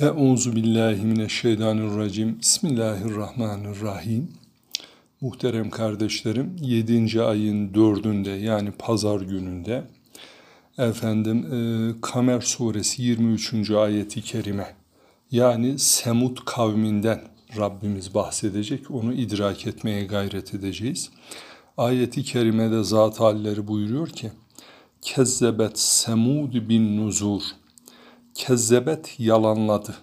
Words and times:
Euzu 0.00 0.56
billahi 0.56 1.04
mineşşeytanirracim. 1.04 2.38
Bismillahirrahmanirrahim. 2.38 4.32
Muhterem 5.20 5.70
kardeşlerim, 5.70 6.56
7. 6.60 7.22
ayın 7.22 7.68
4'ünde 7.68 8.38
yani 8.38 8.70
pazar 8.70 9.20
gününde 9.20 9.84
efendim 10.78 11.46
e, 11.52 11.60
Kamer 12.00 12.40
suresi 12.40 13.02
23. 13.02 13.70
ayeti 13.70 14.22
kerime 14.22 14.66
yani 15.30 15.78
Semud 15.78 16.36
kavminden 16.46 17.20
Rabbimiz 17.58 18.14
bahsedecek. 18.14 18.90
Onu 18.90 19.12
idrak 19.12 19.66
etmeye 19.66 20.04
gayret 20.04 20.54
edeceğiz. 20.54 21.10
Ayeti 21.76 22.22
kerimede 22.22 22.84
zat 22.84 23.20
halleri 23.20 23.68
buyuruyor 23.68 24.08
ki 24.08 24.32
Kezzebet 25.02 25.78
Semud 25.78 26.68
bin 26.68 26.96
nuzur 26.96 27.42
Kezzebet 28.34 29.20
yalanladı. 29.20 29.94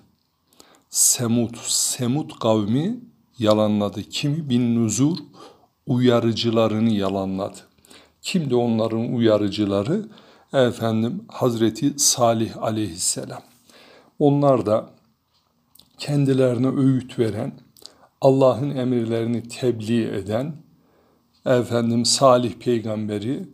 Semud, 0.90 1.56
Semud 1.68 2.32
kavmi 2.40 3.00
yalanladı. 3.40 4.04
Kimi 4.04 4.50
bin 4.50 4.76
nuzur 4.76 5.18
uyarıcılarını 5.88 6.90
yalanladı. 6.90 7.58
Kimdi 8.22 8.56
onların 8.56 9.14
uyarıcıları? 9.14 10.10
Efendim 10.54 11.26
Hazreti 11.28 12.00
Salih 12.00 12.58
aleyhisselam. 12.64 13.42
Onlar 14.20 14.66
da 14.66 14.90
kendilerine 15.98 16.68
öğüt 16.68 17.20
veren, 17.20 17.52
Allah'ın 18.22 18.76
emirlerini 18.76 19.48
tebliğ 19.48 20.04
eden, 20.04 20.54
efendim 21.46 22.06
Salih 22.06 22.54
peygamberi 22.54 23.48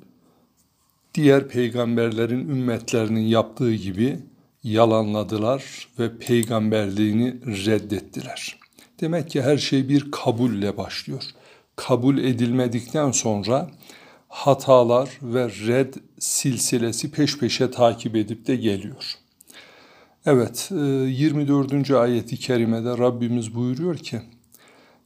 diğer 1.14 1.48
peygamberlerin 1.48 2.50
ümmetlerinin 2.50 3.28
yaptığı 3.28 3.74
gibi 3.74 4.20
yalanladılar 4.63 5.89
ve 5.99 6.19
peygamberliğini 6.19 7.35
reddettiler. 7.67 8.59
Demek 9.01 9.31
ki 9.31 9.43
her 9.43 9.59
şey 9.59 9.89
bir 9.89 10.11
kabulle 10.11 10.77
başlıyor. 10.77 11.23
Kabul 11.77 12.19
edilmedikten 12.19 13.11
sonra 13.11 13.71
hatalar 14.29 15.19
ve 15.23 15.49
red 15.49 15.95
silsilesi 16.19 17.11
peş 17.11 17.39
peşe 17.39 17.71
takip 17.71 18.17
edip 18.17 18.47
de 18.47 18.57
geliyor. 18.57 19.15
Evet, 20.27 20.69
24. 20.71 21.91
E, 21.91 21.97
ayeti 21.97 22.37
kerimede 22.37 22.99
Rabbimiz 22.99 23.55
buyuruyor 23.55 23.97
ki 23.97 24.21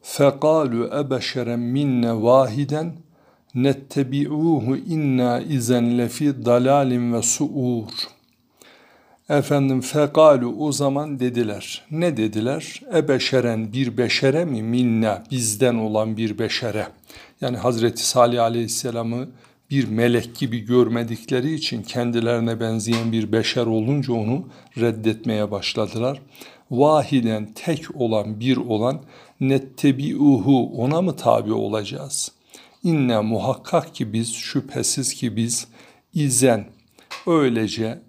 فَقَالُوا 0.03 0.91
اَبَشَرًا 1.01 1.57
مِنَّ 1.57 2.03
وَاحِدًا 2.27 2.83
نَتَّبِعُوهُ 3.65 4.65
اِنَّا 4.95 5.33
اِذَنْ 5.57 5.85
لَفِي 6.01 6.27
دَلَالٍ 6.49 6.91
وَسُعُورٍ 7.13 8.16
Efendim 9.30 9.82
fekalu 9.82 10.56
o 10.60 10.72
zaman 10.72 11.20
dediler. 11.20 11.86
Ne 11.92 12.18
dediler? 12.18 12.82
Ebeşeren 12.96 13.74
bir 13.74 13.98
beşere 13.98 14.46
mi 14.46 14.64
minna 14.64 15.24
bizden 15.32 15.76
olan 15.76 16.18
bir 16.18 16.40
beşere. 16.40 16.88
Yani 17.42 17.58
Hazreti 17.58 18.08
Salih 18.08 18.44
Aleyhisselam'ı 18.44 19.30
bir 19.70 19.88
melek 19.88 20.36
gibi 20.36 20.60
görmedikleri 20.60 21.54
için 21.54 21.84
kendilerine 21.84 22.60
benzeyen 22.60 23.12
bir 23.12 23.32
beşer 23.32 23.66
olunca 23.66 24.14
onu 24.14 24.48
reddetmeye 24.78 25.52
başladılar. 25.52 26.22
Vahiden 26.72 27.54
tek 27.54 27.96
olan 27.96 28.40
bir 28.40 28.58
olan 28.58 29.02
nettebiuhu 29.40 30.84
ona 30.84 31.02
mı 31.02 31.16
tabi 31.16 31.54
olacağız? 31.54 32.32
İnne 32.84 33.20
muhakkak 33.20 33.96
ki 33.96 34.14
biz 34.14 34.34
şüphesiz 34.34 35.14
ki 35.14 35.36
biz 35.36 35.68
izen 36.14 36.66
öylece 37.28 38.07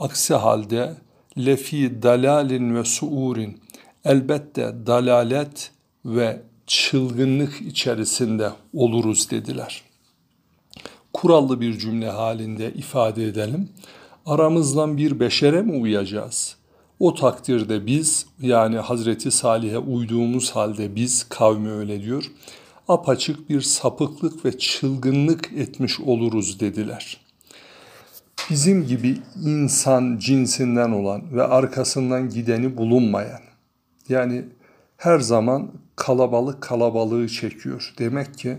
Aksi 0.00 0.34
halde 0.34 0.94
lefi 1.38 2.02
dalalin 2.02 2.74
ve 2.74 2.84
suurin 2.84 3.60
elbette 4.04 4.74
dalalet 4.86 5.70
ve 6.04 6.42
çılgınlık 6.66 7.60
içerisinde 7.60 8.50
oluruz 8.74 9.30
dediler. 9.30 9.82
Kurallı 11.12 11.60
bir 11.60 11.78
cümle 11.78 12.10
halinde 12.10 12.72
ifade 12.72 13.24
edelim. 13.24 13.68
Aramızdan 14.26 14.96
bir 14.96 15.20
beşere 15.20 15.62
mi 15.62 15.72
uyacağız? 15.72 16.56
O 17.00 17.14
takdirde 17.14 17.86
biz 17.86 18.26
yani 18.40 18.76
Hazreti 18.76 19.30
Salih'e 19.30 19.78
uyduğumuz 19.78 20.50
halde 20.50 20.94
biz 20.94 21.28
kavmi 21.28 21.70
öyle 21.70 22.02
diyor. 22.02 22.32
Apaçık 22.88 23.50
bir 23.50 23.60
sapıklık 23.60 24.44
ve 24.44 24.58
çılgınlık 24.58 25.52
etmiş 25.52 26.00
oluruz 26.00 26.60
dediler.'' 26.60 27.29
Bizim 28.50 28.86
gibi 28.86 29.16
insan 29.44 30.18
cinsinden 30.18 30.90
olan 30.90 31.22
ve 31.32 31.42
arkasından 31.42 32.28
gideni 32.28 32.76
bulunmayan 32.76 33.40
yani 34.08 34.44
her 34.96 35.18
zaman 35.18 35.70
kalabalık 35.96 36.60
kalabalığı 36.60 37.28
çekiyor. 37.28 37.94
Demek 37.98 38.38
ki 38.38 38.58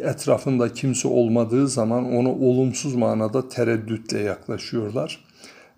etrafında 0.00 0.72
kimse 0.72 1.08
olmadığı 1.08 1.68
zaman 1.68 2.12
ona 2.12 2.28
olumsuz 2.28 2.94
manada 2.94 3.48
tereddütle 3.48 4.18
yaklaşıyorlar. 4.18 5.24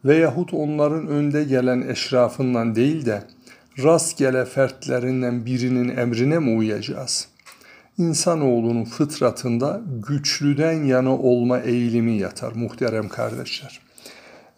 Veyahut 0.05 0.55
onların 0.55 1.07
önde 1.07 1.45
gelen 1.45 1.83
eşrafından 1.89 2.75
değil 2.75 3.07
de 3.07 3.23
rastgele 3.83 4.45
fertlerinden 4.45 5.47
birinin 5.47 5.97
emrine 5.97 6.39
mi 6.39 6.59
uyacağız? 6.59 7.34
İnsanoğlunun 7.99 8.85
fıtratında 8.85 9.83
güçlüden 10.09 10.85
yana 10.85 11.17
olma 11.19 11.59
eğilimi 11.59 12.19
yatar 12.19 12.53
muhterem 12.53 13.09
kardeşler. 13.09 13.81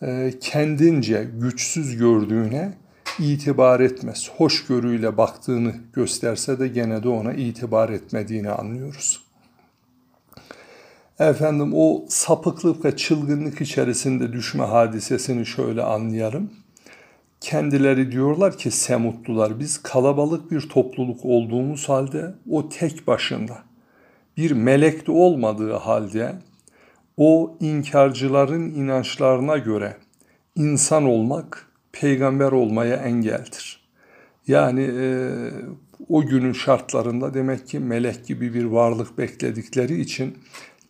E, 0.02 0.32
kendince 0.41 1.28
güçsüz 1.41 1.97
gördüğüne 1.97 2.74
itibar 3.19 3.80
etmez. 3.80 4.30
Hoşgörüyle 4.36 5.16
baktığını 5.16 5.74
gösterse 5.92 6.58
de 6.58 6.69
gene 6.69 7.02
de 7.02 7.08
ona 7.08 7.32
itibar 7.32 7.88
etmediğini 7.88 8.50
anlıyoruz. 8.50 9.26
Efendim 11.18 11.72
o 11.74 12.04
sapıklık 12.08 12.84
ve 12.84 12.97
çılgınlık 12.97 13.60
içerisinde 13.60 14.32
düşme 14.32 14.64
hadisesini 14.64 15.47
şöyle 15.47 15.82
anlayalım. 15.82 16.50
Kendileri 17.50 18.12
diyorlar 18.12 18.58
ki 18.58 18.70
Semutlular 18.70 19.60
biz 19.60 19.82
kalabalık 19.82 20.50
bir 20.50 20.60
topluluk 20.60 21.24
olduğumuz 21.24 21.88
halde 21.88 22.34
o 22.50 22.68
tek 22.68 23.06
başında 23.06 23.58
bir 24.36 24.50
melek 24.50 25.06
de 25.06 25.12
olmadığı 25.12 25.72
halde 25.72 26.32
o 27.16 27.56
inkarcıların 27.60 28.70
inançlarına 28.70 29.56
göre 29.56 29.96
insan 30.56 31.04
olmak 31.04 31.66
peygamber 31.92 32.52
olmaya 32.52 32.96
engeldir. 32.96 33.88
Yani 34.46 34.82
e, 34.82 35.30
o 36.08 36.26
günün 36.26 36.52
şartlarında 36.52 37.34
demek 37.34 37.68
ki 37.68 37.78
melek 37.78 38.26
gibi 38.26 38.54
bir 38.54 38.64
varlık 38.64 39.18
bekledikleri 39.18 40.00
için 40.00 40.38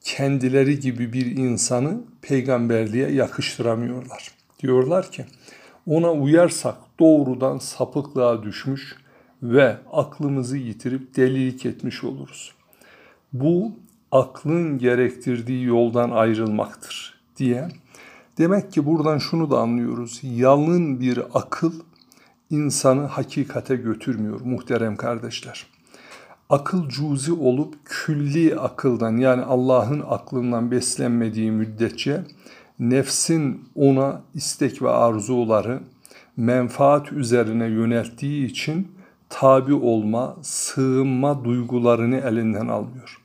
kendileri 0.00 0.80
gibi 0.80 1.12
bir 1.12 1.36
insanı 1.36 2.00
peygamberliğe 2.22 3.10
yakıştıramıyorlar. 3.10 4.30
Diyorlar 4.62 5.10
ki 5.10 5.24
ona 5.86 6.12
uyarsak 6.12 6.76
doğrudan 7.00 7.58
sapıklığa 7.58 8.42
düşmüş 8.42 8.96
ve 9.42 9.76
aklımızı 9.92 10.56
yitirip 10.56 11.16
delilik 11.16 11.66
etmiş 11.66 12.04
oluruz. 12.04 12.52
Bu 13.32 13.72
aklın 14.12 14.78
gerektirdiği 14.78 15.64
yoldan 15.64 16.10
ayrılmaktır 16.10 17.20
diye. 17.36 17.68
Demek 18.38 18.72
ki 18.72 18.86
buradan 18.86 19.18
şunu 19.18 19.50
da 19.50 19.58
anlıyoruz. 19.58 20.20
Yalın 20.22 21.00
bir 21.00 21.20
akıl 21.34 21.72
insanı 22.50 23.04
hakikate 23.04 23.76
götürmüyor 23.76 24.40
muhterem 24.40 24.96
kardeşler. 24.96 25.66
Akıl 26.50 26.88
cuzi 26.88 27.32
olup 27.32 27.74
külli 27.84 28.56
akıldan 28.56 29.16
yani 29.16 29.42
Allah'ın 29.42 30.04
aklından 30.08 30.70
beslenmediği 30.70 31.50
müddetçe 31.50 32.24
nefsin 32.78 33.68
ona 33.74 34.22
istek 34.34 34.82
ve 34.82 34.90
arzuları 34.90 35.80
menfaat 36.36 37.12
üzerine 37.12 37.66
yönelttiği 37.66 38.46
için 38.46 38.92
tabi 39.28 39.74
olma, 39.74 40.36
sığınma 40.42 41.44
duygularını 41.44 42.16
elinden 42.16 42.68
almıyor. 42.68 43.20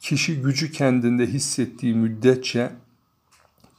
Kişi 0.00 0.42
gücü 0.42 0.72
kendinde 0.72 1.26
hissettiği 1.26 1.94
müddetçe 1.94 2.70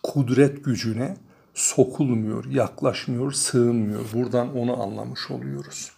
kudret 0.03 0.65
gücüne 0.65 1.17
sokulmuyor, 1.53 2.45
yaklaşmıyor, 2.45 3.31
sığınmıyor. 3.31 4.01
Buradan 4.13 4.57
onu 4.57 4.83
anlamış 4.83 5.31
oluyoruz. 5.31 5.91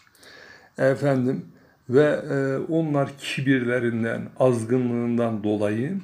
Efendim 0.78 1.46
ve 1.90 2.04
e, 2.04 2.58
onlar 2.74 3.10
kibirlerinden, 3.18 4.30
azgınlığından 4.40 5.44
dolayı 5.44 6.00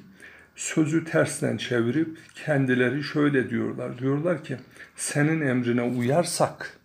sözü 0.60 1.06
tersten 1.06 1.58
çevirip 1.58 2.18
kendileri 2.46 3.04
şöyle 3.04 3.50
diyorlar. 3.50 4.00
Diyorlar 4.00 4.44
ki 4.44 4.58
senin 4.96 5.42
emrine 5.42 5.82
uyarsak 5.82 6.80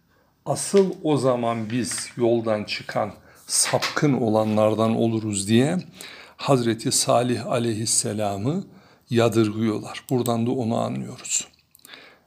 asıl 0.46 0.92
o 1.02 1.16
zaman 1.16 1.70
biz 1.70 2.08
yoldan 2.16 2.64
çıkan 2.64 3.12
sapkın 3.46 4.12
olanlardan 4.12 4.96
oluruz 4.96 5.48
diye 5.48 5.78
Hazreti 6.36 6.92
Salih 6.92 7.46
aleyhisselamı 7.46 8.64
yadırgıyorlar. 9.10 10.04
Buradan 10.10 10.46
da 10.46 10.50
onu 10.50 10.76
anlıyoruz. 10.76 11.48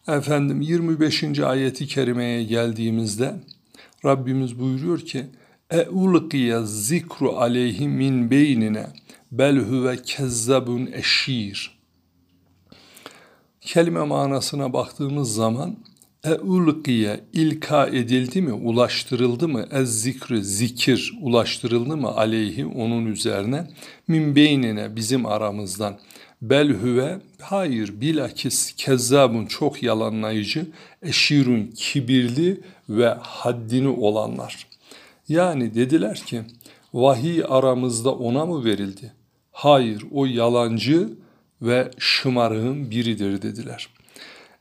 Efendim 0.08 0.62
25. 0.62 1.40
ayeti 1.40 1.88
kerimeye 1.88 2.44
geldiğimizde 2.44 3.36
Rabbimiz 4.06 4.60
buyuruyor 4.60 5.00
ki 5.00 5.26
e 5.72 5.82
ulqiye 5.82 6.66
zikru 6.66 7.38
aleyhi 7.38 7.88
min 7.88 8.32
beynine 8.32 8.88
bel 9.32 9.58
huve 9.58 10.02
kezzabun 10.02 10.86
eşir. 10.86 11.78
Kelime 13.62 14.04
manasına 14.04 14.74
baktığımız 14.74 15.34
zaman 15.34 15.78
e 16.24 16.34
ulqiye 16.34 17.20
ilka 17.34 17.88
edildi 17.88 18.42
mi, 18.42 18.54
ulaştırıldı 18.54 19.48
mı, 19.48 19.68
ez 19.72 20.02
zikri 20.02 20.44
zikir 20.44 21.14
ulaştırıldı 21.22 21.98
mı 21.98 22.08
aleyhi 22.08 22.66
onun 22.66 23.06
üzerine 23.06 23.68
min 24.08 24.36
beynine 24.36 24.96
bizim 24.96 25.26
aramızdan 25.26 26.00
bel 26.42 26.70
huve 26.70 27.20
hayır 27.42 28.02
bilakis 28.02 28.76
kezzabun 28.76 29.46
çok 29.46 29.84
yalanlayıcı 29.84 30.66
eşirun 31.02 31.68
kibirli 31.76 32.62
ve 32.90 33.08
haddini 33.08 33.88
olanlar. 33.88 34.68
Yani 35.30 35.76
dediler 35.76 36.18
ki 36.18 36.42
vahiy 36.98 37.44
aramızda 37.48 38.12
ona 38.12 38.46
mı 38.46 38.66
verildi? 38.66 39.14
Hayır 39.52 40.06
o 40.12 40.26
yalancı 40.26 41.10
ve 41.62 41.92
şımarığın 41.98 42.92
biridir 42.92 43.42
dediler. 43.42 43.90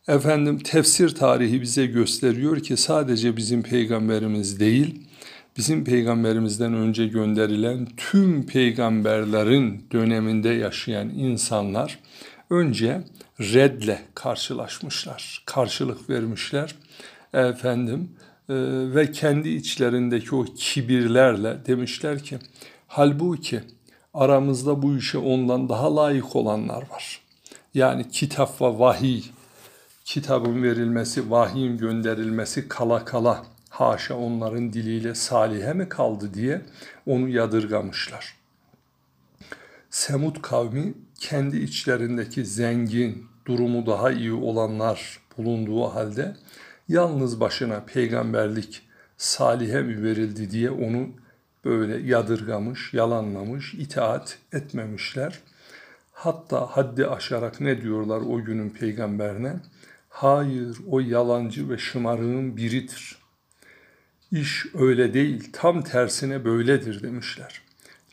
Efendim 0.08 0.58
tefsir 0.58 1.14
tarihi 1.14 1.62
bize 1.62 1.86
gösteriyor 1.86 2.60
ki 2.60 2.76
sadece 2.76 3.36
bizim 3.36 3.62
peygamberimiz 3.62 4.60
değil, 4.60 5.00
bizim 5.56 5.84
peygamberimizden 5.84 6.74
önce 6.74 7.06
gönderilen 7.06 7.88
tüm 7.96 8.46
peygamberlerin 8.46 9.86
döneminde 9.92 10.48
yaşayan 10.48 11.08
insanlar 11.08 11.98
önce 12.50 13.02
redle 13.40 14.02
karşılaşmışlar, 14.14 15.42
karşılık 15.46 16.10
vermişler. 16.10 16.74
Efendim 17.32 18.10
ve 18.48 19.12
kendi 19.12 19.48
içlerindeki 19.48 20.34
o 20.34 20.44
kibirlerle 20.44 21.66
demişler 21.66 22.22
ki 22.22 22.38
halbuki 22.88 23.60
aramızda 24.14 24.82
bu 24.82 24.96
işe 24.96 25.18
ondan 25.18 25.68
daha 25.68 25.96
layık 25.96 26.36
olanlar 26.36 26.90
var. 26.90 27.20
Yani 27.74 28.08
kitap 28.08 28.60
ve 28.60 28.78
vahiy, 28.78 29.22
kitabın 30.04 30.62
verilmesi, 30.62 31.30
vahiyin 31.30 31.78
gönderilmesi 31.78 32.68
kala 32.68 33.04
kala 33.04 33.46
haşa 33.70 34.16
onların 34.16 34.72
diliyle 34.72 35.14
salihe 35.14 35.72
mi 35.72 35.88
kaldı 35.88 36.34
diye 36.34 36.62
onu 37.06 37.28
yadırgamışlar. 37.28 38.36
Semud 39.90 40.36
kavmi 40.42 40.94
kendi 41.20 41.56
içlerindeki 41.56 42.44
zengin, 42.44 43.26
durumu 43.46 43.86
daha 43.86 44.10
iyi 44.10 44.32
olanlar 44.32 45.20
bulunduğu 45.38 45.84
halde 45.84 46.36
yalnız 46.88 47.40
başına 47.40 47.80
peygamberlik 47.80 48.82
salihe 49.16 49.82
mi 49.82 50.02
verildi 50.02 50.50
diye 50.50 50.70
onu 50.70 51.08
böyle 51.64 52.08
yadırgamış, 52.08 52.94
yalanlamış, 52.94 53.74
itaat 53.74 54.38
etmemişler. 54.52 55.38
Hatta 56.12 56.66
haddi 56.66 57.06
aşarak 57.06 57.60
ne 57.60 57.82
diyorlar 57.82 58.20
o 58.20 58.44
günün 58.44 58.70
peygamberine? 58.70 59.56
Hayır 60.08 60.76
o 60.86 61.00
yalancı 61.00 61.70
ve 61.70 61.78
şımarığın 61.78 62.56
biridir. 62.56 63.16
İş 64.32 64.66
öyle 64.74 65.14
değil, 65.14 65.50
tam 65.52 65.82
tersine 65.82 66.44
böyledir 66.44 67.02
demişler. 67.02 67.60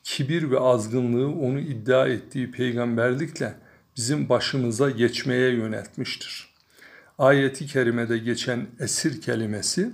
Kibir 0.03 0.51
ve 0.51 0.59
azgınlığı 0.59 1.31
onu 1.31 1.59
iddia 1.59 2.07
ettiği 2.07 2.51
peygamberlikle 2.51 3.53
bizim 3.97 4.29
başımıza 4.29 4.89
geçmeye 4.89 5.49
yöneltmiştir. 5.49 6.52
Ayeti 7.19 7.67
kerimede 7.67 8.17
geçen 8.17 8.67
esir 8.79 9.21
kelimesi 9.21 9.91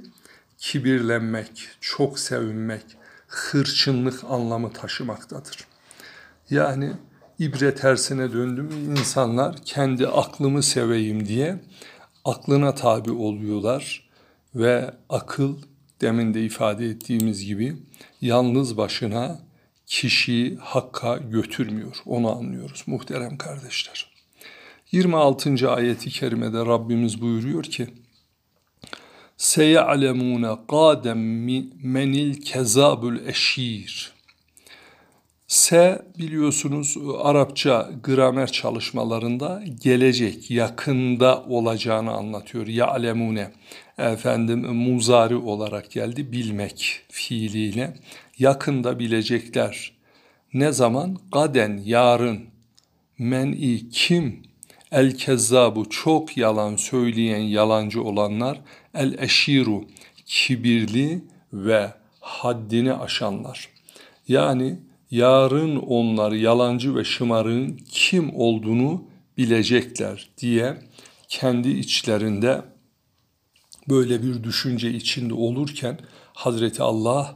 kibirlenmek, 0.57 1.67
çok 1.81 2.19
sevinmek, 2.19 2.83
hırçınlık 3.27 4.23
anlamı 4.23 4.73
taşımaktadır. 4.73 5.67
Yani 6.49 6.91
ibre 7.39 7.75
tersine 7.75 8.33
döndüm 8.33 8.69
insanlar 8.91 9.55
kendi 9.65 10.07
aklımı 10.07 10.63
seveyim 10.63 11.27
diye 11.27 11.59
aklına 12.25 12.75
tabi 12.75 13.11
oluyorlar 13.11 14.09
ve 14.55 14.93
akıl 15.09 15.57
demin 16.01 16.33
de 16.33 16.43
ifade 16.43 16.85
ettiğimiz 16.85 17.45
gibi 17.45 17.77
yalnız 18.21 18.77
başına 18.77 19.39
kişiyi 19.85 20.57
hakka 20.57 21.17
götürmüyor. 21.17 21.95
Onu 22.05 22.37
anlıyoruz 22.37 22.83
muhterem 22.87 23.37
kardeşler. 23.37 24.08
26. 24.91 25.71
ayeti 25.71 26.09
kerimede 26.09 26.57
Rabbimiz 26.57 27.21
buyuruyor 27.21 27.63
ki 27.63 27.87
Seyalemune 29.37 30.49
qadem 30.67 31.19
menil 31.83 32.41
kezabul 32.41 33.15
eşir. 33.27 34.13
Se 35.47 36.01
biliyorsunuz 36.19 36.97
Arapça 37.23 37.89
gramer 38.03 38.51
çalışmalarında 38.51 39.63
gelecek, 39.83 40.51
yakında 40.51 41.43
olacağını 41.43 42.11
anlatıyor. 42.11 42.67
Ya'lemune 42.67 43.51
efendim 43.97 44.59
muzari 44.59 45.35
olarak 45.35 45.91
geldi 45.91 46.31
bilmek 46.31 47.01
fiiliyle. 47.09 47.97
Yakında 48.39 48.99
bilecekler. 48.99 49.91
Ne 50.53 50.71
zaman? 50.71 51.17
Gaden, 51.31 51.81
yarın. 51.85 52.39
Men'i 53.17 53.89
kim? 53.89 54.48
El 54.91 55.17
kezzabu 55.17 55.89
çok 55.89 56.37
yalan 56.37 56.75
söyleyen 56.75 57.41
yalancı 57.41 58.03
olanlar. 58.03 58.61
El 58.93 59.15
eşiru 59.19 59.85
kibirli 60.25 61.23
ve 61.53 61.93
haddini 62.19 62.93
aşanlar. 62.93 63.69
Yani 64.27 64.79
yarın 65.11 65.75
onlar 65.75 66.31
yalancı 66.31 66.95
ve 66.95 67.03
şımarığın 67.03 67.79
kim 67.91 68.35
olduğunu 68.35 69.03
bilecekler 69.37 70.29
diye 70.37 70.77
kendi 71.27 71.69
içlerinde 71.69 72.61
böyle 73.89 74.23
bir 74.23 74.43
düşünce 74.43 74.91
içinde 74.91 75.33
olurken 75.33 75.99
Hazreti 76.33 76.83
Allah 76.83 77.35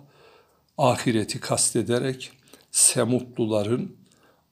ahireti 0.78 1.40
kastederek 1.40 2.32
Semutluların 2.72 3.96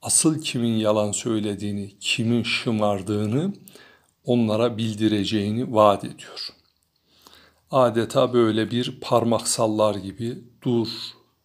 asıl 0.02 0.42
kimin 0.42 0.78
yalan 0.78 1.12
söylediğini, 1.12 2.00
kimin 2.00 2.44
şımardığını 2.44 3.54
onlara 4.26 4.78
bildireceğini 4.78 5.74
vaat 5.74 6.04
ediyor. 6.04 6.50
Adeta 7.72 8.34
böyle 8.34 8.72
bir 8.72 9.00
parmak 9.02 9.48
sallar 9.48 9.96
gibi 9.96 10.40
dur, 10.64 10.88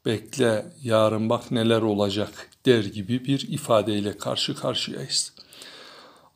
bekle, 0.07 0.67
yarın 0.83 1.31
bak 1.31 1.51
neler 1.51 1.83
olacak 1.83 2.51
der 2.67 2.85
gibi 2.85 3.25
bir 3.25 3.49
ifadeyle 3.49 4.19
karşı 4.19 4.55
karşıyayız. 4.55 5.33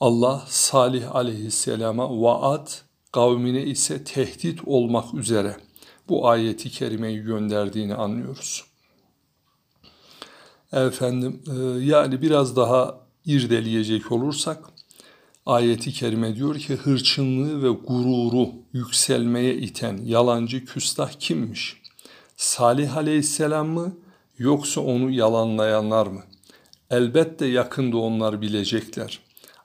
Allah 0.00 0.44
Salih 0.48 1.14
aleyhisselama 1.14 2.22
vaat, 2.22 2.84
kavmine 3.12 3.62
ise 3.62 4.04
tehdit 4.04 4.60
olmak 4.66 5.14
üzere 5.14 5.56
bu 6.08 6.28
ayeti 6.28 6.70
kerimeyi 6.70 7.20
gönderdiğini 7.20 7.94
anlıyoruz. 7.94 8.69
Efendim 10.72 11.42
e, 11.46 11.84
yani 11.84 12.22
biraz 12.22 12.56
daha 12.56 13.00
irdeleyecek 13.24 14.12
olursak 14.12 14.64
ayeti 15.46 15.92
kerime 15.92 16.36
diyor 16.36 16.58
ki 16.58 16.74
hırçınlığı 16.74 17.62
ve 17.62 17.68
gururu 17.68 18.48
yükselmeye 18.72 19.54
iten 19.54 20.00
yalancı 20.04 20.64
küstah 20.64 21.12
kimmiş? 21.12 21.82
Salih 22.36 22.96
aleyhisselam 22.96 23.68
mı 23.68 23.96
yoksa 24.38 24.80
onu 24.80 25.10
yalanlayanlar 25.10 26.06
mı? 26.06 26.22
Elbette 26.90 27.46
yakında 27.46 27.96
onlar 27.96 28.40
bilecekler. 28.40 29.20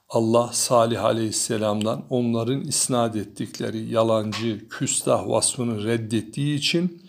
Allah 0.09 0.49
Salih 0.53 1.03
aleyhisselamdan 1.03 2.03
onların 2.09 2.61
isnat 2.61 3.15
ettikleri 3.15 3.93
yalancı, 3.93 4.69
küstah 4.69 5.27
vasfını 5.27 5.83
reddettiği 5.83 6.57
için 6.57 7.03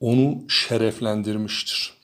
onu 0.00 0.48
şereflendirmiştir. 0.48 1.95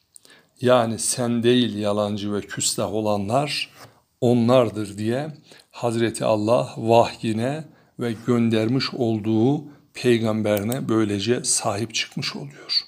Yani 0.63 0.99
sen 0.99 1.43
değil 1.43 1.79
yalancı 1.79 2.33
ve 2.33 2.41
küstah 2.41 2.93
olanlar 2.93 3.71
onlardır 4.21 4.99
diye 4.99 5.33
Hazreti 5.71 6.25
Allah 6.25 6.75
vahyine 6.77 7.65
ve 8.01 8.15
göndermiş 8.27 8.95
olduğu 8.95 9.65
peygamberine 9.95 10.89
böylece 10.89 11.45
sahip 11.45 11.95
çıkmış 11.95 12.37
oluyor. 12.37 12.81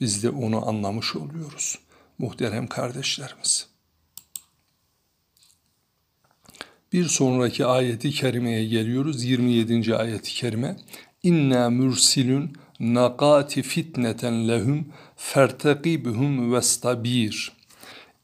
Biz 0.00 0.22
de 0.22 0.30
onu 0.30 0.68
anlamış 0.68 1.16
oluyoruz 1.16 1.78
muhterem 2.18 2.66
kardeşlerimiz. 2.66 3.66
Bir 6.92 7.04
sonraki 7.04 7.66
ayeti 7.66 8.10
kerimeye 8.10 8.66
geliyoruz. 8.66 9.24
27. 9.24 9.96
ayeti 9.96 10.34
kerime. 10.34 10.76
İnna 11.22 11.70
mürsilün 11.70 12.52
nakati 12.80 13.62
fitneten 13.62 14.48
lehum 14.48 14.92
fertekibuhum 15.32 16.52
vestabir. 16.52 17.52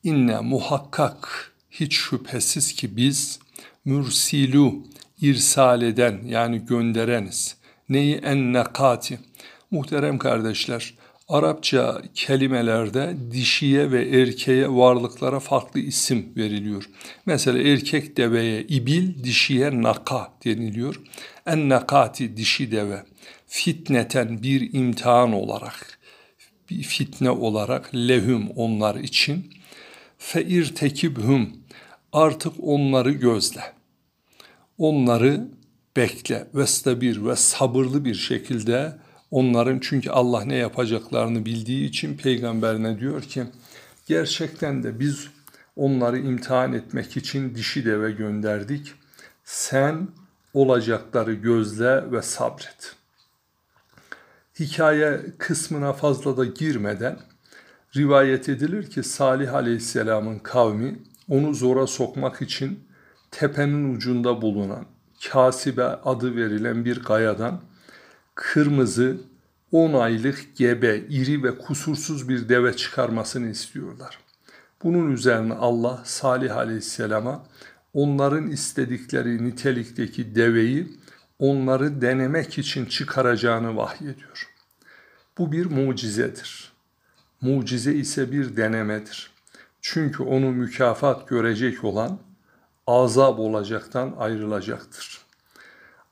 İnne 0.05 0.41
muhakkak 0.41 1.53
hiç 1.71 1.97
şüphesiz 1.97 2.73
ki 2.73 2.97
biz 2.97 3.39
mürsilu 3.85 4.87
irsal 5.21 5.83
eden 5.83 6.21
yani 6.27 6.67
göndereniz. 6.67 7.57
Neyi 7.89 8.17
en 8.17 8.53
nakati. 8.53 9.19
Muhterem 9.71 10.19
kardeşler, 10.19 10.95
Arapça 11.29 12.03
kelimelerde 12.15 13.17
dişiye 13.31 13.91
ve 13.91 14.21
erkeğe 14.21 14.69
varlıklara 14.69 15.41
farklı 15.41 15.81
isim 15.81 16.33
veriliyor. 16.37 16.89
Mesela 17.27 17.59
erkek 17.59 18.17
deveye 18.17 18.63
ibil, 18.63 19.25
dişiye 19.25 19.83
naka 19.83 20.33
deniliyor. 20.45 21.01
En 21.47 21.69
nakati 21.69 22.37
dişi 22.37 22.73
deve. 22.73 23.03
Fitneten 23.47 24.43
bir 24.43 24.73
imtihan 24.73 25.33
olarak, 25.33 25.92
bir 26.79 26.83
fitne 26.83 27.31
olarak 27.31 27.95
lehüm 27.95 28.51
onlar 28.51 28.95
için. 28.95 29.55
Fe 30.19 30.45
irtekibhum 30.45 31.51
artık 32.13 32.53
onları 32.63 33.13
gözle. 33.13 33.63
Onları 34.79 35.49
bekle 35.97 36.49
ve 36.55 36.67
stabir 36.67 37.25
ve 37.25 37.37
sabırlı 37.37 38.05
bir 38.05 38.15
şekilde 38.15 38.99
Onların 39.33 39.79
çünkü 39.79 40.11
Allah 40.11 40.45
ne 40.45 40.57
yapacaklarını 40.57 41.45
bildiği 41.45 41.89
için 41.89 42.17
peygamberine 42.17 43.01
diyor 43.01 43.23
ki 43.23 43.45
gerçekten 44.07 44.83
de 44.83 45.01
biz 45.01 45.29
onları 45.77 46.19
imtihan 46.19 46.73
etmek 46.73 47.17
için 47.17 47.55
dişi 47.55 47.85
deve 47.85 48.11
gönderdik. 48.11 48.93
Sen 49.45 50.09
olacakları 50.55 51.33
gözle 51.33 52.13
ve 52.13 52.23
sabret. 52.23 52.97
Hikaye 54.61 55.21
kısmına 55.39 55.93
fazla 55.93 56.37
da 56.37 56.45
girmeden 56.45 57.19
rivayet 57.97 58.49
edilir 58.49 58.91
ki 58.91 59.03
Salih 59.03 59.55
Aleyhisselam'ın 59.55 60.39
kavmi 60.39 60.99
onu 61.29 61.55
zora 61.55 61.87
sokmak 61.87 62.43
için 62.43 62.81
tepenin 63.31 63.95
ucunda 63.95 64.43
bulunan 64.43 64.87
Kasibe 65.31 65.85
adı 65.85 66.37
verilen 66.37 66.85
bir 66.85 67.03
kayadan 67.03 67.61
kırmızı 68.35 69.17
10 69.73 69.93
aylık 69.93 70.57
gebe, 70.57 70.99
iri 71.09 71.43
ve 71.43 71.59
kusursuz 71.59 72.29
bir 72.29 72.49
deve 72.49 72.77
çıkarmasını 72.77 73.51
istiyorlar. 73.51 74.19
Bunun 74.83 75.13
üzerine 75.13 75.55
Allah 75.55 76.03
Salih 76.05 76.57
Aleyhisselam'a 76.57 77.45
onların 77.95 78.47
istedikleri 78.51 79.45
nitelikteki 79.45 80.35
deveyi 80.35 80.99
onları 81.43 82.01
denemek 82.01 82.59
için 82.59 82.87
çıkaracağını 82.87 83.77
vahyediyor. 83.77 84.49
Bu 85.39 85.53
bir 85.53 85.67
mucizedir. 85.67 86.73
Mucize 87.41 87.93
ise 87.93 88.33
bir 88.33 88.57
denemedir. 88.57 89.31
Çünkü 89.81 90.23
onu 90.23 90.51
mükafat 90.51 91.29
görecek 91.29 91.85
olan 91.85 92.19
azap 92.87 93.39
olacaktan 93.39 94.15
ayrılacaktır. 94.19 95.21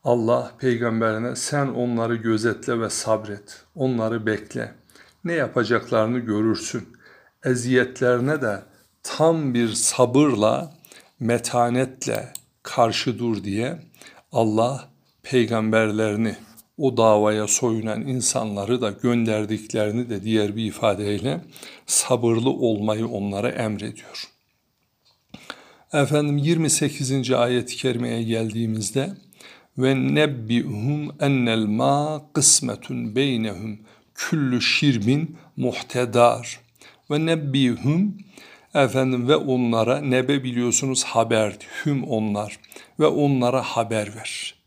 Allah 0.04 0.52
peygamberine 0.58 1.36
sen 1.36 1.66
onları 1.66 2.16
gözetle 2.16 2.80
ve 2.80 2.90
sabret, 2.90 3.62
onları 3.74 4.26
bekle. 4.26 4.74
Ne 5.24 5.32
yapacaklarını 5.32 6.18
görürsün. 6.18 6.88
Eziyetlerine 7.44 8.42
de 8.42 8.62
tam 9.02 9.54
bir 9.54 9.68
sabırla, 9.68 10.72
metanetle 11.20 12.32
karşı 12.62 13.18
dur 13.18 13.44
diye 13.44 13.82
Allah 14.32 14.90
peygamberlerini 15.30 16.36
o 16.78 16.96
davaya 16.96 17.46
soyunan 17.46 18.00
insanları 18.00 18.80
da 18.80 18.90
gönderdiklerini 18.90 20.10
de 20.10 20.22
diğer 20.22 20.56
bir 20.56 20.64
ifadeyle 20.64 21.40
sabırlı 21.86 22.50
olmayı 22.50 23.08
onlara 23.08 23.48
emrediyor. 23.48 24.28
Efendim 25.92 26.36
28. 26.36 27.30
ayet-i 27.30 27.76
kerimeye 27.76 28.22
geldiğimizde 28.22 29.10
ve 29.78 30.14
nebbihum 30.14 31.16
ennel 31.20 31.64
ma 31.64 32.22
kısmetun 32.32 33.16
beynehum 33.16 33.78
küllü 34.14 34.62
şirbin 34.62 35.36
muhtedar 35.56 36.60
ve 37.10 37.26
nebbihum 37.26 38.18
efendim 38.74 39.28
ve 39.28 39.36
onlara 39.36 40.00
nebe 40.00 40.44
biliyorsunuz 40.44 41.04
haber 41.04 41.56
hüm 41.84 42.04
onlar 42.04 42.60
ve 43.00 43.06
onlara 43.06 43.62
haber 43.62 44.16
ver. 44.16 44.59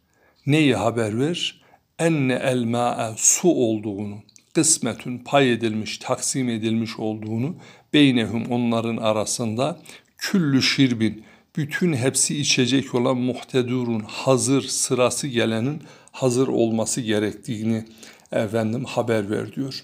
Neyi 0.48 0.76
haber 0.76 1.20
ver? 1.20 1.62
Enne 2.00 2.34
el 2.34 2.64
ma'e 2.64 3.14
su 3.18 3.50
olduğunu, 3.50 4.16
kısmetün 4.54 5.18
pay 5.18 5.52
edilmiş, 5.52 5.98
taksim 5.98 6.50
edilmiş 6.50 7.00
olduğunu 7.00 7.56
beynehum 7.94 8.46
onların 8.46 8.98
arasında 8.98 9.80
küllü 10.18 10.62
şirbin 10.62 11.24
bütün 11.56 11.94
hepsi 11.94 12.38
içecek 12.40 12.96
olan 12.96 13.18
muhtedurun 13.18 14.00
hazır 14.00 14.62
sırası 14.62 15.28
gelenin 15.28 15.84
hazır 16.12 16.48
olması 16.48 17.02
gerektiğini 17.02 17.86
efendim 18.32 18.86
haber 18.86 19.30
ver 19.30 19.56
diyor. 19.56 19.84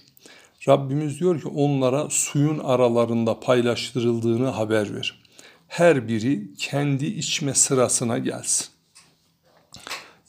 Rabbimiz 0.68 1.20
diyor 1.20 1.42
ki 1.42 1.48
onlara 1.48 2.10
suyun 2.10 2.60
aralarında 2.60 3.40
paylaştırıldığını 3.40 4.48
haber 4.48 4.96
ver. 4.96 5.22
Her 5.68 6.08
biri 6.08 6.54
kendi 6.58 7.06
içme 7.06 7.54
sırasına 7.54 8.18
gelsin. 8.18 8.68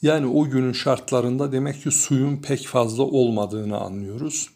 Yani 0.01 0.27
o 0.27 0.49
günün 0.49 0.73
şartlarında 0.73 1.51
demek 1.51 1.83
ki 1.83 1.91
suyun 1.91 2.37
pek 2.37 2.67
fazla 2.67 3.03
olmadığını 3.03 3.77
anlıyoruz. 3.77 4.49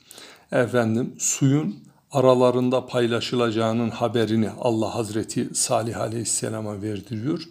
Efendim 0.52 1.16
suyun 1.20 1.76
aralarında 2.12 2.86
paylaşılacağının 2.86 3.90
haberini 3.90 4.50
Allah 4.50 4.96
Hazreti 4.96 5.50
Salih 5.54 5.98
Aleyhisselam'a 5.98 6.82
verdiriyor. 6.82 7.44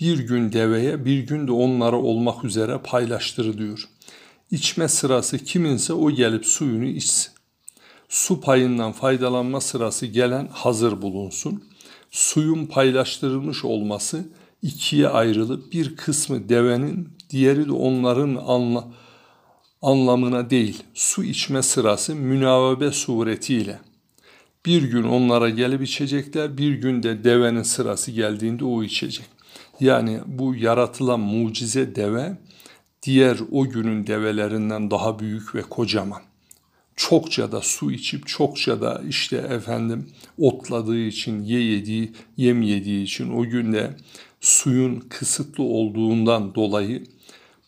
Bir 0.00 0.18
gün 0.18 0.52
deveye 0.52 1.04
bir 1.04 1.18
gün 1.18 1.46
de 1.46 1.52
onlara 1.52 1.96
olmak 1.96 2.44
üzere 2.44 2.78
paylaştırılıyor. 2.84 3.88
İçme 4.50 4.88
sırası 4.88 5.38
kiminse 5.38 5.92
o 5.92 6.10
gelip 6.10 6.46
suyunu 6.46 6.84
içsin. 6.84 7.32
Su 8.08 8.40
payından 8.40 8.92
faydalanma 8.92 9.60
sırası 9.60 10.06
gelen 10.06 10.48
hazır 10.52 11.02
bulunsun. 11.02 11.64
Suyun 12.10 12.66
paylaştırılmış 12.66 13.64
olması 13.64 14.24
ikiye 14.62 15.08
ayrılıp 15.08 15.72
bir 15.72 15.96
kısmı 15.96 16.48
devenin, 16.48 17.17
diğeri 17.30 17.66
de 17.66 17.72
onların 17.72 18.34
anla, 18.46 18.88
anlamına 19.82 20.50
değil, 20.50 20.82
su 20.94 21.24
içme 21.24 21.62
sırası 21.62 22.14
münavebe 22.14 22.92
suretiyle 22.92 23.78
bir 24.66 24.82
gün 24.82 25.02
onlara 25.02 25.50
gelip 25.50 25.82
içecekler, 25.82 26.58
bir 26.58 26.72
gün 26.72 27.02
de 27.02 27.24
devenin 27.24 27.62
sırası 27.62 28.10
geldiğinde 28.10 28.64
o 28.64 28.82
içecek. 28.82 29.26
Yani 29.80 30.20
bu 30.26 30.54
yaratılan 30.54 31.20
mucize 31.20 31.94
deve 31.94 32.36
diğer 33.02 33.38
o 33.52 33.68
günün 33.68 34.06
develerinden 34.06 34.90
daha 34.90 35.18
büyük 35.18 35.54
ve 35.54 35.62
kocaman. 35.62 36.22
Çokça 36.96 37.52
da 37.52 37.60
su 37.60 37.92
içip 37.92 38.26
çokça 38.26 38.80
da 38.80 39.02
işte 39.08 39.36
efendim 39.36 40.10
otladığı 40.38 40.98
için, 40.98 41.42
ye 41.42 41.60
yediği, 41.60 42.12
yem 42.36 42.62
yediği 42.62 43.04
için 43.04 43.32
o 43.38 43.42
günde 43.42 43.96
suyun 44.40 45.00
kısıtlı 45.00 45.64
olduğundan 45.64 46.54
dolayı 46.54 47.04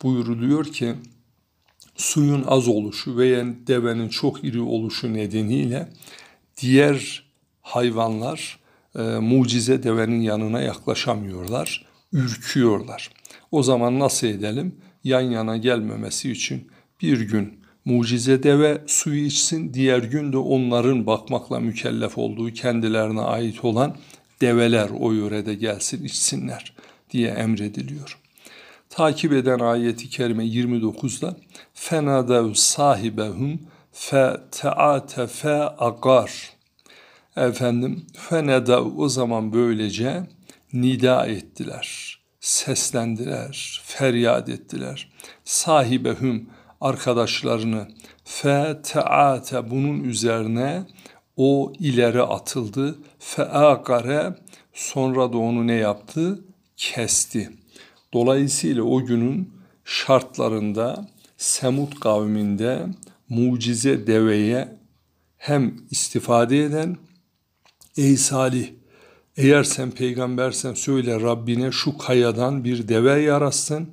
buyuruluyor 0.03 0.65
ki 0.65 0.95
suyun 1.95 2.43
az 2.47 2.67
oluşu 2.67 3.17
veya 3.17 3.45
devenin 3.67 4.09
çok 4.09 4.43
iri 4.43 4.61
oluşu 4.61 5.13
nedeniyle 5.13 5.89
diğer 6.61 7.23
hayvanlar 7.61 8.59
e, 8.95 9.01
mucize 9.01 9.83
devenin 9.83 10.21
yanına 10.21 10.61
yaklaşamıyorlar, 10.61 11.85
ürküyorlar. 12.13 13.09
O 13.51 13.63
zaman 13.63 13.99
nasıl 13.99 14.27
edelim? 14.27 14.75
Yan 15.03 15.21
yana 15.21 15.57
gelmemesi 15.57 16.31
için 16.31 16.67
bir 17.01 17.21
gün 17.21 17.61
mucize 17.85 18.43
deve 18.43 18.81
suyu 18.87 19.25
içsin, 19.25 19.73
diğer 19.73 20.03
gün 20.03 20.33
de 20.33 20.37
onların 20.37 21.05
bakmakla 21.05 21.59
mükellef 21.59 22.17
olduğu 22.17 22.53
kendilerine 22.53 23.21
ait 23.21 23.65
olan 23.65 23.97
develer 24.41 24.89
o 24.99 25.11
yörede 25.11 25.53
gelsin 25.53 26.05
içsinler 26.05 26.73
diye 27.11 27.29
emrediliyor. 27.29 28.17
Takip 28.89 29.33
eden 29.33 29.59
ayeti 29.59 30.09
kerime 30.09 30.43
29'da 30.43 31.35
fenadev 31.73 32.53
sahibehum 32.53 33.59
fe 33.91 34.37
teatefe 34.51 35.61
agar 35.77 36.51
efendim 37.35 38.05
feneda 38.29 38.83
o 38.83 39.09
zaman 39.09 39.53
böylece 39.53 40.23
nida 40.73 41.25
ettiler 41.25 42.19
seslendiler 42.39 43.81
feryat 43.85 44.49
ettiler 44.49 45.11
sahibehum 45.45 46.49
arkadaşlarını 46.81 47.87
fe 48.23 48.81
teate 48.83 49.69
bunun 49.69 50.03
üzerine 50.03 50.83
o 51.37 51.73
ileri 51.79 52.21
atıldı 52.21 52.95
fe 53.19 53.51
agare 53.51 54.35
sonra 54.73 55.33
da 55.33 55.37
onu 55.37 55.67
ne 55.67 55.73
yaptı 55.73 56.43
kesti 56.77 57.49
dolayısıyla 58.13 58.83
o 58.83 59.05
günün 59.05 59.53
şartlarında 59.85 61.07
Semud 61.37 61.99
kavminde 61.99 62.87
mucize 63.29 64.07
deveye 64.07 64.77
hem 65.37 65.75
istifade 65.91 66.63
eden 66.63 66.97
ey 67.97 68.17
Salih 68.17 68.69
Eğer 69.37 69.63
sen 69.63 69.91
peygambersen 69.91 70.73
söyle 70.73 71.21
Rabbine 71.21 71.71
şu 71.71 71.97
kayadan 71.97 72.63
bir 72.63 72.87
deve 72.87 73.21
yarasın. 73.21 73.89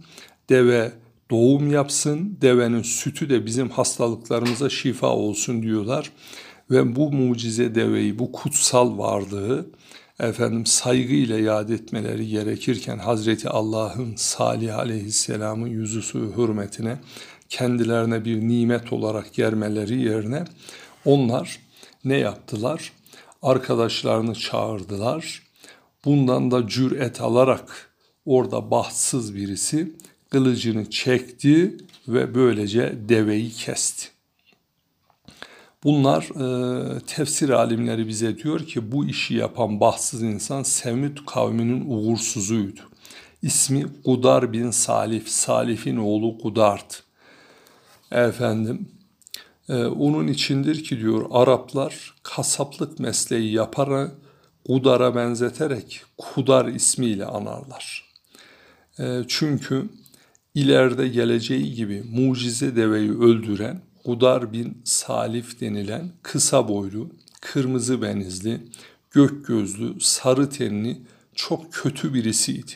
Deve 0.49 0.93
doğum 1.31 1.71
yapsın. 1.71 2.39
Devenin 2.41 2.83
sütü 2.83 3.31
de 3.31 3.47
bizim 3.47 3.69
hastalıklarımıza 3.69 4.71
şifa 4.71 5.07
olsun 5.07 5.63
diyorlar. 5.63 6.13
Ve 6.71 6.97
bu 6.97 7.13
mucize 7.13 7.75
deveyi, 7.75 8.19
bu 8.19 8.33
kutsal 8.33 8.99
varlığı 8.99 9.67
efendim 10.21 10.67
saygıyla 10.67 11.39
yad 11.39 11.69
etmeleri 11.69 12.29
gerekirken 12.29 12.99
Hazreti 12.99 13.49
Allah'ın 13.49 14.15
Salih 14.17 14.79
Aleyhisselam'ın 14.79 15.67
yüzüsü 15.67 16.19
hürmetine 16.37 16.99
kendilerine 17.49 18.25
bir 18.25 18.41
nimet 18.41 18.93
olarak 18.93 19.35
germeleri 19.35 20.03
yerine 20.03 20.45
onlar 21.05 21.61
ne 22.05 22.17
yaptılar? 22.17 22.93
Arkadaşlarını 23.43 24.35
çağırdılar. 24.35 25.43
Bundan 26.05 26.51
da 26.51 26.69
cüret 26.69 27.21
alarak 27.21 27.91
orada 28.25 28.71
bahtsız 28.71 29.35
birisi 29.35 29.93
kılıcını 30.31 30.91
çekti 30.91 31.77
ve 32.09 32.35
böylece 32.35 32.95
deveyi 33.09 33.51
kesti. 33.51 34.18
Bunlar 35.89 36.23
e, 36.23 37.01
tefsir 37.01 37.49
alimleri 37.49 38.09
bize 38.09 38.39
diyor 38.39 38.67
ki 38.67 38.93
bu 38.93 39.07
işi 39.07 39.35
yapan 39.35 39.81
bahtsız 39.81 40.23
insan 40.23 40.63
Semud 40.63 41.19
kavminin 41.27 41.85
uğursuzuydu. 41.89 42.81
İsmi 43.43 43.87
Gudar 44.05 44.53
bin 44.53 44.71
Salif, 44.71 45.29
Salif'in 45.29 45.97
oğlu 45.97 46.39
Gudard. 46.39 46.91
Efendim, 48.13 48.89
e, 49.69 49.85
onun 49.85 50.27
içindir 50.27 50.85
ki 50.85 51.01
diyor 51.01 51.27
Araplar 51.31 52.15
kasaplık 52.23 52.99
mesleği 52.99 53.53
yaparak 53.53 54.11
Gudar'a 54.69 55.15
benzeterek 55.15 56.03
Kudar 56.19 56.67
ismiyle 56.67 57.25
anarlar. 57.25 58.05
E, 58.99 59.21
çünkü 59.29 59.89
ileride 60.55 61.09
geleceği 61.09 61.75
gibi 61.75 62.03
mucize 62.13 62.77
deveyi 62.77 63.11
öldüren 63.11 63.88
Gudar 64.09 64.53
bin 64.53 64.83
Salif 64.85 65.61
denilen 65.61 66.11
kısa 66.23 66.69
boylu, 66.69 67.11
kırmızı 67.41 68.03
benizli, 68.03 68.61
gök 69.11 69.47
gözlü, 69.47 70.01
sarı 70.01 70.51
tenli 70.51 71.01
çok 71.35 71.73
kötü 71.73 72.15
birisiydi. 72.15 72.73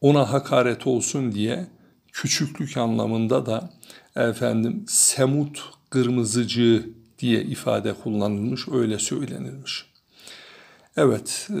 Ona 0.00 0.32
hakaret 0.32 0.86
olsun 0.86 1.32
diye 1.32 1.66
küçüklük 2.12 2.76
anlamında 2.76 3.46
da 3.46 3.70
efendim 4.16 4.84
semut 4.88 5.64
kırmızıcı 5.90 6.88
diye 7.18 7.42
ifade 7.42 7.92
kullanılmış, 7.92 8.68
öyle 8.72 8.98
söylenilmiş. 8.98 9.86
Evet, 10.96 11.48
e, 11.50 11.54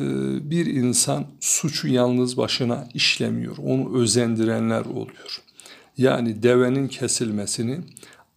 bir 0.50 0.66
insan 0.66 1.26
suçu 1.40 1.88
yalnız 1.88 2.36
başına 2.36 2.88
işlemiyor, 2.94 3.56
onu 3.58 3.98
özendirenler 3.98 4.84
oluyor. 4.84 5.42
Yani 5.96 6.42
devenin 6.42 6.88
kesilmesini 6.88 7.80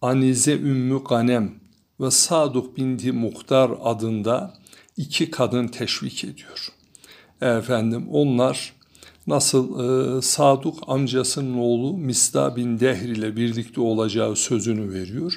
Anize 0.04 0.52
Ümmü 0.52 1.04
Ganem 1.08 1.54
ve 2.00 2.10
Saduk 2.10 2.76
binti 2.76 3.12
Muhtar 3.12 3.70
adında 3.82 4.54
iki 4.96 5.30
kadın 5.30 5.68
teşvik 5.68 6.24
ediyor. 6.24 6.72
Efendim 7.40 8.08
onlar 8.10 8.72
nasıl 9.26 9.64
e, 10.18 10.22
Saduk 10.22 10.78
amcasının 10.86 11.58
oğlu 11.58 11.96
Misda 11.96 12.56
bin 12.56 12.80
Dehr 12.80 13.08
ile 13.08 13.36
birlikte 13.36 13.80
olacağı 13.80 14.36
sözünü 14.36 14.92
veriyor. 14.92 15.34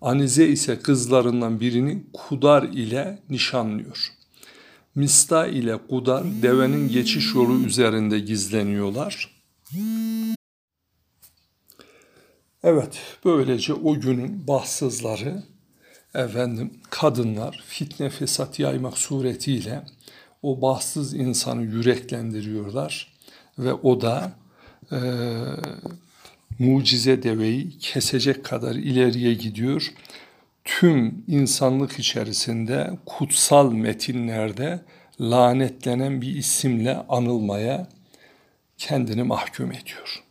Anize 0.00 0.46
ise 0.46 0.78
kızlarından 0.78 1.60
birini 1.60 2.04
Kudar 2.12 2.62
ile 2.62 3.18
nişanlıyor. 3.30 4.12
Mista 4.94 5.46
ile 5.46 5.78
Kudar 5.88 6.24
devenin 6.42 6.88
geçiş 6.88 7.34
yolu 7.34 7.66
üzerinde 7.66 8.18
gizleniyorlar. 8.18 9.30
Evet, 12.66 13.00
böylece 13.24 13.74
o 13.74 14.00
günün 14.00 14.46
bahtsızları, 14.48 15.42
efendim 16.14 16.70
kadınlar 16.90 17.64
fitne 17.66 18.10
fesat 18.10 18.58
yaymak 18.58 18.98
suretiyle 18.98 19.82
o 20.42 20.62
bahtsız 20.62 21.14
insanı 21.14 21.62
yüreklendiriyorlar 21.62 23.12
ve 23.58 23.72
o 23.72 24.00
da 24.00 24.32
e, 24.92 24.98
mucize 26.58 27.22
deveyi 27.22 27.78
kesecek 27.78 28.44
kadar 28.44 28.74
ileriye 28.74 29.34
gidiyor. 29.34 29.92
Tüm 30.64 31.24
insanlık 31.28 31.98
içerisinde 31.98 32.90
kutsal 33.06 33.72
metinlerde 33.72 34.80
lanetlenen 35.20 36.20
bir 36.20 36.36
isimle 36.36 36.96
anılmaya 37.08 37.88
kendini 38.78 39.22
mahkum 39.22 39.72
ediyor. 39.72 40.22